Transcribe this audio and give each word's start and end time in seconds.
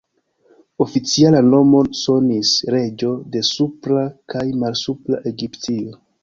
Oficiala 0.85 1.41
nomo 1.49 1.81
sonis 1.99 2.53
""reĝo 2.77 3.11
de 3.37 3.43
Supra 3.51 4.03
kaj 4.35 4.43
Malsupra 4.65 5.21
Egiptio"". 5.35 5.97